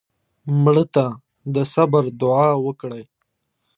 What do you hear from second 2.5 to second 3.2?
وکړې